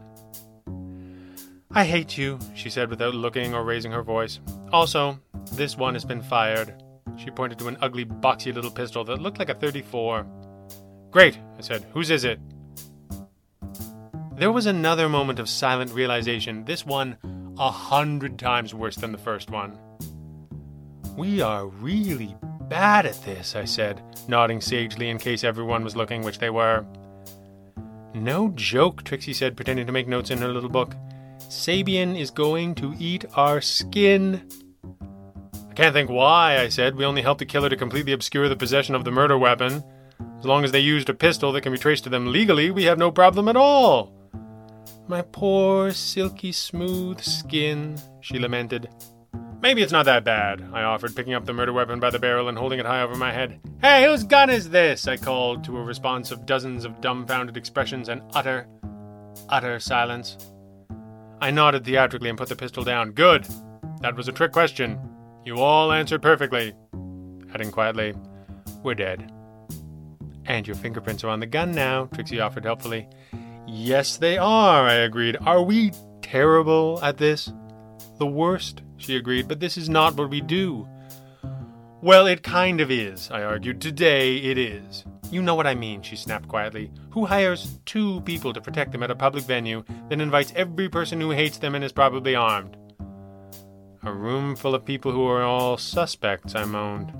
I 1.72 1.86
hate 1.86 2.18
you, 2.18 2.40
she 2.56 2.70
said 2.70 2.90
without 2.90 3.16
looking 3.16 3.54
or 3.54 3.64
raising 3.64 3.92
her 3.92 4.04
voice. 4.04 4.40
Also, 4.74 5.20
this 5.54 5.78
one 5.78 5.94
has 5.94 6.04
been 6.04 6.22
fired. 6.22 6.84
She 7.24 7.30
pointed 7.30 7.60
to 7.60 7.68
an 7.68 7.78
ugly, 7.82 8.04
boxy 8.04 8.54
little 8.54 8.72
pistol 8.72 9.04
that 9.04 9.22
looked 9.22 9.38
like 9.38 9.50
a 9.50 9.54
34. 9.54 10.26
Great, 11.12 11.38
I 11.58 11.62
said. 11.62 11.86
Whose 11.94 12.10
is 12.10 12.24
it? 12.24 12.40
There 14.36 14.52
was 14.52 14.66
another 14.66 15.08
moment 15.08 15.38
of 15.38 15.48
silent 15.48 15.92
realization, 15.92 16.66
this 16.66 16.84
one 16.84 17.18
a 17.60 17.70
hundred 17.70 18.40
times 18.40 18.74
worse 18.74 18.96
than 18.96 19.12
the 19.12 19.18
first 19.20 19.52
one. 19.52 19.78
We 21.16 21.42
are 21.42 21.68
really 21.68 22.36
bad 22.70 23.06
at 23.06 23.22
this, 23.24 23.56
I 23.56 23.66
said, 23.66 24.02
nodding 24.28 24.60
sagely 24.60 25.10
in 25.10 25.20
case 25.20 25.44
everyone 25.44 25.84
was 25.84 25.96
looking, 25.96 26.24
which 26.24 26.40
they 26.40 26.50
were. 26.50 26.86
No 28.16 28.50
joke, 28.56 29.04
Trixie 29.04 29.34
said, 29.34 29.56
pretending 29.56 29.86
to 29.86 29.92
make 29.92 30.08
notes 30.08 30.32
in 30.32 30.40
her 30.40 30.48
little 30.48 30.70
book. 30.70 30.96
Sabian 31.38 32.20
is 32.20 32.32
going 32.32 32.74
to 32.76 32.96
eat 32.98 33.26
our 33.36 33.62
skin. 33.62 34.50
I 35.72 35.74
can't 35.74 35.94
think 35.94 36.10
why, 36.10 36.60
I 36.60 36.68
said. 36.68 36.98
We 36.98 37.06
only 37.06 37.22
helped 37.22 37.40
the 37.40 37.46
killer 37.46 37.70
to 37.70 37.78
completely 37.78 38.12
obscure 38.12 38.50
the 38.50 38.58
possession 38.58 38.94
of 38.94 39.06
the 39.06 39.12
murder 39.12 39.38
weapon. 39.38 39.82
As 40.38 40.44
long 40.44 40.66
as 40.66 40.74
they 40.74 40.82
used 40.82 41.08
a 41.08 41.14
pistol 41.14 41.54
that 41.54 41.62
can 41.62 41.72
be 41.72 41.78
traced 41.78 42.04
to 42.04 42.10
them 42.10 42.30
legally, 42.30 42.72
we 42.72 42.84
have 42.84 42.98
no 42.98 43.10
problem 43.10 43.48
at 43.48 43.56
all. 43.56 44.12
My 45.08 45.22
poor, 45.22 45.92
silky 45.92 46.52
smooth 46.52 47.22
skin, 47.22 47.98
she 48.20 48.38
lamented. 48.38 48.90
Maybe 49.62 49.82
it's 49.82 49.94
not 49.94 50.04
that 50.08 50.26
bad, 50.26 50.62
I 50.74 50.84
offered, 50.84 51.16
picking 51.16 51.36
up 51.36 51.46
the 51.46 51.54
murder 51.54 51.72
weapon 51.72 52.02
by 52.02 52.10
the 52.10 52.20
barrel 52.20 52.50
and 52.50 52.58
holding 52.58 52.80
it 52.80 52.86
high 52.86 53.02
over 53.02 53.16
my 53.16 53.32
head. 53.32 53.62
Hey, 53.82 54.04
whose 54.04 54.26
gun 54.26 54.50
is 54.50 54.72
this? 54.72 55.08
I 55.08 55.16
called 55.16 55.64
to 55.64 55.78
a 55.78 55.84
response 55.84 56.32
of 56.32 56.46
dozens 56.46 56.84
of 56.84 57.00
dumbfounded 57.00 57.56
expressions 57.56 58.10
and 58.10 58.22
utter, 58.34 58.68
utter 59.48 59.80
silence. 59.80 60.38
I 61.40 61.50
nodded 61.52 61.86
theatrically 61.86 62.28
and 62.28 62.38
put 62.38 62.50
the 62.50 62.58
pistol 62.58 62.84
down. 62.84 63.12
Good. 63.12 63.48
That 64.02 64.18
was 64.18 64.28
a 64.28 64.34
trick 64.34 64.52
question. 64.52 65.00
You 65.44 65.58
all 65.58 65.92
answered 65.92 66.22
perfectly. 66.22 66.74
Adding 67.54 67.72
quietly, 67.72 68.14
We're 68.84 68.96
dead. 68.96 69.32
And 70.46 70.68
your 70.68 70.76
fingerprints 70.76 71.24
are 71.24 71.30
on 71.30 71.40
the 71.40 71.46
gun 71.46 71.72
now, 71.72 72.06
Trixie 72.06 72.40
offered 72.40 72.66
helpfully. 72.66 73.08
Yes, 73.68 74.18
they 74.18 74.38
are, 74.38 74.86
I 74.88 74.94
agreed. 74.94 75.38
Are 75.42 75.62
we 75.64 75.92
terrible 76.22 77.00
at 77.02 77.18
this? 77.18 77.52
The 78.18 78.28
worst, 78.28 78.82
she 78.98 79.16
agreed, 79.16 79.48
but 79.48 79.60
this 79.60 79.78
is 79.78 79.90
not 79.90 80.16
what 80.16 80.30
we 80.30 80.42
do. 80.42 80.88
Well, 82.02 82.28
it 82.28 82.44
kind 82.44 82.82
of 82.82 82.92
is, 82.92 83.30
I 83.32 83.44
argued. 83.44 83.82
Today 83.82 84.38
it 84.38 84.58
is. 84.58 85.06
You 85.32 85.42
know 85.42 85.56
what 85.56 85.68
I 85.68 85.76
mean, 85.76 86.02
she 86.02 86.16
snapped 86.16 86.50
quietly. 86.50 86.92
Who 87.12 87.26
hires 87.26 87.80
two 87.86 88.22
people 88.22 88.54
to 88.54 88.62
protect 88.62 88.92
them 88.92 89.04
at 89.04 89.12
a 89.12 89.16
public 89.16 89.46
venue, 89.46 89.84
then 90.10 90.20
invites 90.20 90.52
every 90.56 90.90
person 90.90 91.22
who 91.22 91.30
hates 91.30 91.58
them 91.58 91.74
and 91.76 91.84
is 91.84 91.92
probably 91.92 92.36
armed? 92.36 92.76
A 94.04 94.12
room 94.12 94.56
full 94.56 94.74
of 94.74 94.84
people 94.84 95.12
who 95.12 95.28
are 95.28 95.44
all 95.44 95.78
suspects, 95.78 96.56
I 96.56 96.66
moaned. 96.66 97.14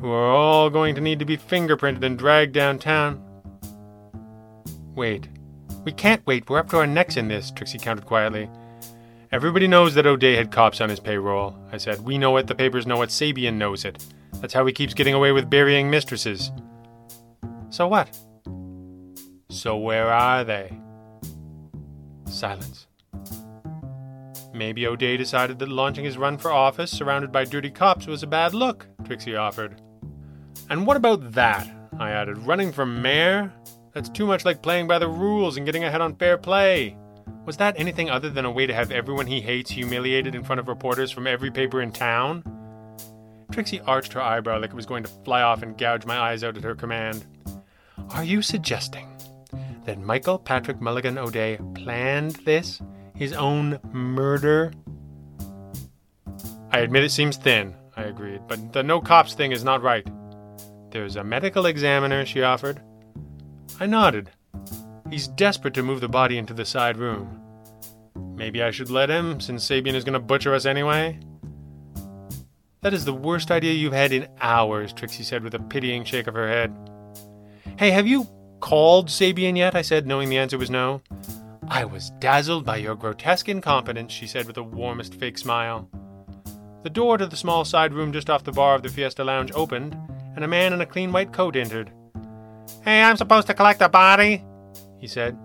Who 0.00 0.10
are 0.10 0.30
all 0.30 0.70
going 0.70 0.94
to 0.94 1.00
need 1.00 1.18
to 1.18 1.26
be 1.26 1.36
fingerprinted 1.36 2.02
and 2.02 2.18
dragged 2.18 2.54
downtown. 2.54 3.22
Wait. 4.94 5.28
We 5.84 5.92
can't 5.92 6.26
wait. 6.26 6.48
We're 6.48 6.58
up 6.58 6.70
to 6.70 6.78
our 6.78 6.86
necks 6.86 7.18
in 7.18 7.28
this, 7.28 7.50
Trixie 7.50 7.78
countered 7.78 8.06
quietly. 8.06 8.48
Everybody 9.30 9.66
knows 9.68 9.94
that 9.94 10.06
O'Day 10.06 10.36
had 10.36 10.50
cops 10.50 10.80
on 10.80 10.88
his 10.88 11.00
payroll, 11.00 11.54
I 11.70 11.76
said. 11.76 12.00
We 12.00 12.16
know 12.16 12.36
it, 12.38 12.46
the 12.46 12.54
papers 12.54 12.86
know 12.86 13.02
it, 13.02 13.10
Sabian 13.10 13.54
knows 13.54 13.84
it. 13.84 14.02
That's 14.40 14.54
how 14.54 14.64
he 14.64 14.72
keeps 14.72 14.94
getting 14.94 15.12
away 15.12 15.32
with 15.32 15.50
burying 15.50 15.90
mistresses. 15.90 16.50
So 17.68 17.88
what? 17.88 18.16
So 19.50 19.76
where 19.76 20.10
are 20.10 20.44
they? 20.44 20.72
Silence. 22.26 22.86
Maybe 24.54 24.86
O'Day 24.86 25.16
decided 25.16 25.58
that 25.58 25.68
launching 25.68 26.04
his 26.04 26.16
run 26.16 26.38
for 26.38 26.52
office 26.52 26.92
surrounded 26.92 27.32
by 27.32 27.44
dirty 27.44 27.70
cops 27.70 28.06
was 28.06 28.22
a 28.22 28.28
bad 28.28 28.54
look, 28.54 28.86
Trixie 29.04 29.34
offered. 29.34 29.82
And 30.70 30.86
what 30.86 30.96
about 30.96 31.32
that? 31.32 31.68
I 31.98 32.10
added. 32.12 32.38
Running 32.38 32.70
for 32.72 32.86
mayor? 32.86 33.52
That's 33.92 34.08
too 34.08 34.26
much 34.26 34.44
like 34.44 34.62
playing 34.62 34.86
by 34.86 35.00
the 35.00 35.08
rules 35.08 35.56
and 35.56 35.66
getting 35.66 35.82
ahead 35.82 36.00
on 36.00 36.14
fair 36.14 36.38
play. 36.38 36.96
Was 37.44 37.56
that 37.56 37.78
anything 37.78 38.10
other 38.10 38.30
than 38.30 38.44
a 38.44 38.50
way 38.50 38.66
to 38.66 38.74
have 38.74 38.92
everyone 38.92 39.26
he 39.26 39.40
hates 39.40 39.72
humiliated 39.72 40.36
in 40.36 40.44
front 40.44 40.60
of 40.60 40.68
reporters 40.68 41.10
from 41.10 41.26
every 41.26 41.50
paper 41.50 41.82
in 41.82 41.90
town? 41.90 42.44
Trixie 43.50 43.80
arched 43.80 44.12
her 44.12 44.22
eyebrow 44.22 44.60
like 44.60 44.70
it 44.70 44.76
was 44.76 44.86
going 44.86 45.02
to 45.02 45.10
fly 45.24 45.42
off 45.42 45.62
and 45.62 45.76
gouge 45.76 46.06
my 46.06 46.16
eyes 46.16 46.44
out 46.44 46.56
at 46.56 46.64
her 46.64 46.74
command. 46.76 47.26
Are 48.10 48.24
you 48.24 48.40
suggesting 48.40 49.08
that 49.84 50.00
Michael 50.00 50.38
Patrick 50.38 50.80
Mulligan 50.80 51.18
O'Day 51.18 51.58
planned 51.74 52.36
this? 52.44 52.80
His 53.16 53.32
own 53.32 53.78
murder? 53.92 54.72
I 56.70 56.80
admit 56.80 57.04
it 57.04 57.10
seems 57.10 57.36
thin, 57.36 57.74
I 57.96 58.02
agreed, 58.02 58.40
but 58.48 58.72
the 58.72 58.82
no 58.82 59.00
cops 59.00 59.34
thing 59.34 59.52
is 59.52 59.62
not 59.62 59.82
right. 59.82 60.06
There's 60.90 61.16
a 61.16 61.24
medical 61.24 61.66
examiner, 61.66 62.26
she 62.26 62.42
offered. 62.42 62.80
I 63.78 63.86
nodded. 63.86 64.30
He's 65.10 65.28
desperate 65.28 65.74
to 65.74 65.82
move 65.82 66.00
the 66.00 66.08
body 66.08 66.38
into 66.38 66.54
the 66.54 66.64
side 66.64 66.96
room. 66.96 67.40
Maybe 68.34 68.62
I 68.62 68.72
should 68.72 68.90
let 68.90 69.10
him, 69.10 69.40
since 69.40 69.68
Sabian 69.68 69.94
is 69.94 70.04
going 70.04 70.14
to 70.14 70.20
butcher 70.20 70.54
us 70.54 70.66
anyway? 70.66 71.18
That 72.80 72.94
is 72.94 73.04
the 73.04 73.14
worst 73.14 73.50
idea 73.50 73.72
you've 73.72 73.92
had 73.92 74.12
in 74.12 74.28
hours, 74.40 74.92
Trixie 74.92 75.22
said 75.22 75.42
with 75.42 75.54
a 75.54 75.58
pitying 75.60 76.04
shake 76.04 76.26
of 76.26 76.34
her 76.34 76.48
head. 76.48 76.74
Hey, 77.78 77.90
have 77.90 78.06
you 78.06 78.26
called 78.60 79.08
Sabian 79.08 79.56
yet? 79.56 79.74
I 79.74 79.82
said, 79.82 80.06
knowing 80.06 80.28
the 80.28 80.38
answer 80.38 80.58
was 80.58 80.70
no. 80.70 81.00
I 81.68 81.84
was 81.84 82.10
dazzled 82.18 82.64
by 82.64 82.76
your 82.76 82.94
grotesque 82.94 83.48
incompetence, 83.48 84.12
she 84.12 84.26
said 84.26 84.46
with 84.46 84.56
the 84.56 84.62
warmest 84.62 85.14
fake 85.14 85.38
smile. 85.38 85.88
The 86.82 86.90
door 86.90 87.16
to 87.16 87.26
the 87.26 87.36
small 87.36 87.64
side 87.64 87.94
room 87.94 88.12
just 88.12 88.28
off 88.28 88.44
the 88.44 88.52
bar 88.52 88.74
of 88.74 88.82
the 88.82 88.90
Fiesta 88.90 89.24
Lounge 89.24 89.50
opened, 89.54 89.96
and 90.36 90.44
a 90.44 90.48
man 90.48 90.74
in 90.74 90.82
a 90.82 90.86
clean 90.86 91.10
white 91.12 91.32
coat 91.32 91.56
entered. 91.56 91.90
Hey, 92.82 93.02
I'm 93.02 93.16
supposed 93.16 93.46
to 93.46 93.54
collect 93.54 93.78
the 93.78 93.88
body, 93.88 94.44
he 94.98 95.06
said. 95.06 95.38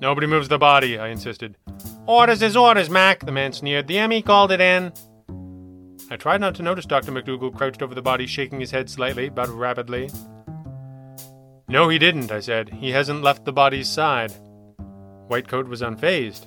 Nobody 0.00 0.26
moves 0.26 0.48
the 0.48 0.58
body, 0.58 0.98
I 0.98 1.08
insisted. 1.08 1.56
Orders 2.06 2.42
is 2.42 2.56
orders, 2.56 2.90
Mac, 2.90 3.24
the 3.24 3.32
man 3.32 3.52
sneered. 3.52 3.86
The 3.86 4.06
ME 4.06 4.20
called 4.20 4.52
it 4.52 4.60
in. 4.60 4.92
I 6.10 6.16
tried 6.16 6.42
not 6.42 6.54
to 6.56 6.62
notice 6.62 6.84
Dr. 6.84 7.12
McDougal 7.12 7.56
crouched 7.56 7.80
over 7.80 7.94
the 7.94 8.02
body, 8.02 8.26
shaking 8.26 8.60
his 8.60 8.70
head 8.70 8.90
slightly, 8.90 9.30
but 9.30 9.48
rapidly. 9.48 10.10
No, 11.66 11.88
he 11.88 11.98
didn't, 11.98 12.30
I 12.30 12.40
said. 12.40 12.68
He 12.68 12.90
hasn't 12.90 13.22
left 13.22 13.46
the 13.46 13.52
body's 13.52 13.88
side. 13.88 14.34
Whitecoat 15.28 15.68
was 15.68 15.82
unfazed. 15.82 16.46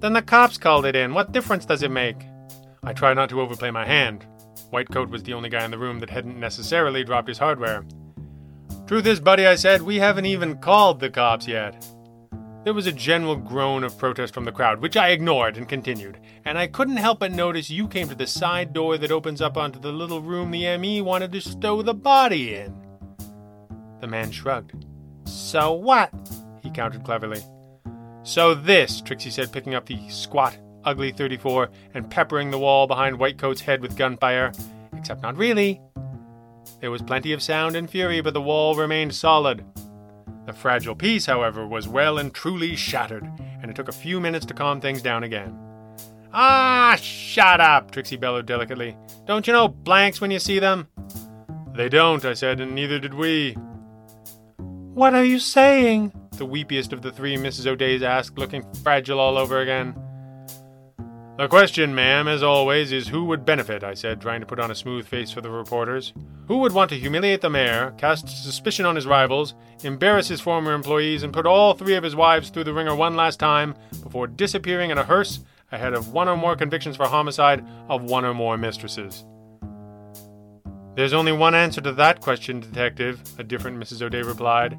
Then 0.00 0.12
the 0.12 0.22
cops 0.22 0.58
called 0.58 0.86
it 0.86 0.94
in. 0.94 1.14
What 1.14 1.32
difference 1.32 1.64
does 1.64 1.82
it 1.82 1.90
make? 1.90 2.24
I 2.84 2.92
tried 2.92 3.14
not 3.14 3.28
to 3.30 3.40
overplay 3.40 3.70
my 3.70 3.86
hand. 3.86 4.26
Whitecoat 4.72 5.08
was 5.08 5.22
the 5.22 5.34
only 5.34 5.48
guy 5.48 5.64
in 5.64 5.70
the 5.70 5.78
room 5.78 5.98
that 6.00 6.10
hadn't 6.10 6.38
necessarily 6.38 7.04
dropped 7.04 7.28
his 7.28 7.38
hardware. 7.38 7.84
Truth 8.86 9.06
is, 9.06 9.20
buddy, 9.20 9.46
I 9.46 9.54
said, 9.54 9.82
we 9.82 9.96
haven't 9.96 10.26
even 10.26 10.58
called 10.58 11.00
the 11.00 11.10
cops 11.10 11.46
yet. 11.46 11.86
There 12.64 12.74
was 12.74 12.86
a 12.86 12.92
general 12.92 13.36
groan 13.36 13.84
of 13.84 13.96
protest 13.96 14.34
from 14.34 14.44
the 14.44 14.52
crowd, 14.52 14.80
which 14.82 14.96
I 14.96 15.08
ignored 15.08 15.56
and 15.56 15.68
continued, 15.68 16.18
and 16.44 16.58
I 16.58 16.66
couldn't 16.66 16.96
help 16.96 17.20
but 17.20 17.32
notice 17.32 17.70
you 17.70 17.88
came 17.88 18.08
to 18.08 18.14
the 18.14 18.26
side 18.26 18.72
door 18.72 18.98
that 18.98 19.12
opens 19.12 19.40
up 19.40 19.56
onto 19.56 19.80
the 19.80 19.92
little 19.92 20.20
room 20.20 20.50
the 20.50 20.76
ME 20.76 21.00
wanted 21.00 21.32
to 21.32 21.40
stow 21.40 21.82
the 21.82 21.94
body 21.94 22.54
in. 22.54 22.74
The 24.00 24.06
man 24.06 24.30
shrugged. 24.30 24.84
So 25.24 25.72
what? 25.72 26.12
He 26.62 26.70
countered 26.70 27.04
cleverly. 27.04 27.42
So 28.22 28.54
this, 28.54 29.00
Trixie 29.00 29.30
said, 29.30 29.52
picking 29.52 29.74
up 29.74 29.86
the 29.86 30.08
squat, 30.08 30.56
ugly 30.84 31.12
34 31.12 31.70
and 31.94 32.10
peppering 32.10 32.50
the 32.50 32.58
wall 32.58 32.86
behind 32.86 33.18
Whitecoat's 33.18 33.60
head 33.60 33.80
with 33.80 33.96
gunfire. 33.96 34.52
Except 34.96 35.22
not 35.22 35.36
really. 35.36 35.80
There 36.80 36.90
was 36.90 37.02
plenty 37.02 37.32
of 37.32 37.42
sound 37.42 37.76
and 37.76 37.88
fury, 37.90 38.20
but 38.20 38.34
the 38.34 38.40
wall 38.40 38.74
remained 38.74 39.14
solid. 39.14 39.64
The 40.46 40.52
fragile 40.52 40.94
piece, 40.94 41.26
however, 41.26 41.66
was 41.66 41.88
well 41.88 42.18
and 42.18 42.32
truly 42.32 42.76
shattered, 42.76 43.28
and 43.60 43.70
it 43.70 43.74
took 43.74 43.88
a 43.88 43.92
few 43.92 44.20
minutes 44.20 44.46
to 44.46 44.54
calm 44.54 44.80
things 44.80 45.02
down 45.02 45.24
again. 45.24 45.58
Ah, 46.32 46.96
shut 47.00 47.60
up, 47.60 47.90
Trixie 47.90 48.16
bellowed 48.16 48.46
delicately. 48.46 48.96
Don't 49.26 49.46
you 49.46 49.52
know 49.52 49.68
blanks 49.68 50.20
when 50.20 50.30
you 50.30 50.38
see 50.38 50.58
them? 50.58 50.88
They 51.74 51.88
don't, 51.88 52.24
I 52.24 52.34
said, 52.34 52.60
and 52.60 52.74
neither 52.74 52.98
did 52.98 53.14
we. 53.14 53.56
What 54.94 55.14
are 55.14 55.24
you 55.24 55.38
saying? 55.38 56.12
The 56.38 56.46
weepiest 56.46 56.92
of 56.92 57.02
the 57.02 57.10
three 57.10 57.36
Mrs. 57.36 57.66
O'Days 57.66 58.04
asked, 58.04 58.38
looking 58.38 58.64
fragile 58.84 59.18
all 59.18 59.36
over 59.36 59.58
again. 59.60 59.92
The 61.36 61.48
question, 61.48 61.96
ma'am, 61.96 62.28
as 62.28 62.44
always, 62.44 62.92
is 62.92 63.08
who 63.08 63.24
would 63.24 63.44
benefit, 63.44 63.82
I 63.82 63.94
said, 63.94 64.20
trying 64.20 64.38
to 64.40 64.46
put 64.46 64.60
on 64.60 64.70
a 64.70 64.74
smooth 64.76 65.04
face 65.04 65.32
for 65.32 65.40
the 65.40 65.50
reporters. 65.50 66.12
Who 66.46 66.58
would 66.58 66.72
want 66.72 66.90
to 66.90 66.98
humiliate 66.98 67.40
the 67.40 67.50
mayor, 67.50 67.92
cast 67.98 68.28
suspicion 68.28 68.86
on 68.86 68.94
his 68.94 69.06
rivals, 69.06 69.54
embarrass 69.82 70.28
his 70.28 70.40
former 70.40 70.72
employees, 70.72 71.24
and 71.24 71.32
put 71.32 71.44
all 71.44 71.74
three 71.74 71.96
of 71.96 72.04
his 72.04 72.14
wives 72.14 72.50
through 72.50 72.64
the 72.64 72.72
ringer 72.72 72.94
one 72.94 73.16
last 73.16 73.40
time 73.40 73.74
before 74.04 74.28
disappearing 74.28 74.90
in 74.90 74.98
a 74.98 75.04
hearse 75.04 75.40
ahead 75.72 75.92
of 75.92 76.12
one 76.12 76.28
or 76.28 76.36
more 76.36 76.54
convictions 76.54 76.96
for 76.96 77.06
homicide 77.06 77.66
of 77.88 78.04
one 78.04 78.24
or 78.24 78.32
more 78.32 78.56
mistresses? 78.56 79.24
There's 80.94 81.12
only 81.12 81.32
one 81.32 81.56
answer 81.56 81.80
to 81.80 81.92
that 81.94 82.20
question, 82.20 82.60
Detective, 82.60 83.20
a 83.38 83.44
different 83.44 83.78
Mrs. 83.78 84.02
O'Day 84.02 84.22
replied. 84.22 84.78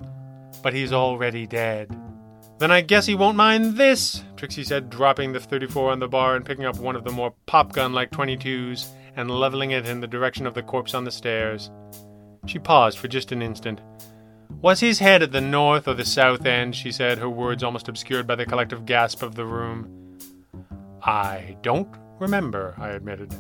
But 0.62 0.74
he's 0.74 0.94
already 0.94 1.48
dead. 1.48 1.96
Then 2.60 2.72
I 2.72 2.82
guess 2.82 3.06
he 3.06 3.16
won't 3.16 3.38
mind 3.38 3.78
this, 3.78 4.22
Trixie 4.36 4.66
said, 4.66 4.90
dropping 4.90 5.32
the 5.32 5.40
34 5.40 5.92
on 5.92 6.00
the 6.00 6.10
bar 6.10 6.36
and 6.36 6.46
picking 6.46 6.66
up 6.66 6.78
one 6.78 6.98
of 6.98 7.06
the 7.06 7.12
more 7.12 7.34
pop 7.46 7.72
gun 7.72 7.94
like 7.94 8.12
22s 8.12 8.90
and 9.16 9.32
leveling 9.32 9.72
it 9.72 9.88
in 9.88 10.02
the 10.02 10.08
direction 10.08 10.46
of 10.46 10.54
the 10.54 10.64
corpse 10.64 10.94
on 10.94 11.06
the 11.06 11.12
stairs. 11.12 11.72
She 12.48 12.60
paused 12.60 12.98
for 12.98 13.08
just 13.08 13.32
an 13.32 13.42
instant. 13.42 13.80
Was 14.62 14.82
his 14.82 15.00
head 15.00 15.24
at 15.24 15.32
the 15.32 15.40
north 15.40 15.88
or 15.88 15.94
the 15.94 16.04
south 16.04 16.46
end? 16.46 16.76
she 16.76 16.92
said, 16.92 17.18
her 17.18 17.30
words 17.30 17.64
almost 17.64 17.88
obscured 17.88 18.28
by 18.28 18.36
the 18.36 18.46
collective 18.46 18.86
gasp 18.86 19.24
of 19.24 19.36
the 19.36 19.46
room. 19.46 20.18
I 21.02 21.56
don't 21.62 21.88
remember, 22.20 22.76
I 22.78 22.90
admitted. 22.90 23.34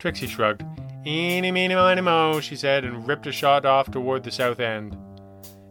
Trixie 0.00 0.26
shrugged. 0.26 0.64
Eeny, 1.06 1.52
meeny, 1.52 1.74
miny, 1.74 2.00
mo, 2.00 2.40
she 2.40 2.56
said, 2.56 2.84
and 2.84 3.06
ripped 3.06 3.26
a 3.28 3.32
shot 3.32 3.64
off 3.64 3.90
toward 3.90 4.24
the 4.24 4.30
south 4.32 4.58
end. 4.58 4.96